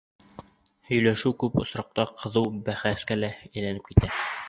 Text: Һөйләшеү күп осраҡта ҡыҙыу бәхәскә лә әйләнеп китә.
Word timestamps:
Һөйләшеү 0.91 1.33
күп 1.45 1.61
осраҡта 1.65 2.07
ҡыҙыу 2.25 2.53
бәхәскә 2.71 3.23
лә 3.25 3.35
әйләнеп 3.47 3.91
китә. 3.93 4.15